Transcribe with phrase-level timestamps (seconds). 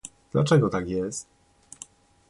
[0.33, 1.27] Dlaczego tak jest?